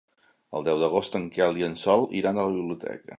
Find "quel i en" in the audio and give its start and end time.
1.37-1.77